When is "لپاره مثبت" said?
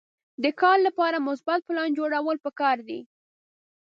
0.87-1.59